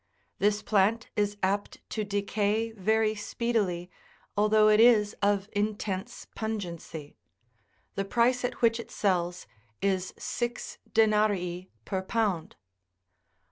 This 0.39 0.63
plant 0.63 1.11
is 1.15 1.37
apt 1.43 1.87
to 1.91 2.03
decay 2.03 2.71
very 2.71 3.13
speedily, 3.13 3.91
although 4.35 4.67
it 4.67 4.79
is 4.79 5.15
of 5.21 5.47
intense 5.51 6.25
pungency; 6.33 7.17
the 7.93 8.03
price 8.05 8.43
at 8.43 8.63
which 8.63 8.79
it 8.79 8.89
sells 8.89 9.45
is 9.79 10.11
six 10.17 10.79
denarii 10.91 11.69
per 11.85 12.01
pound. 12.01 12.55